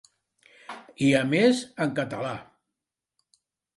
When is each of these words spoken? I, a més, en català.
I, 0.77 1.11
a 1.19 1.21
més, 1.33 1.61
en 1.85 1.93
català. 2.01 2.33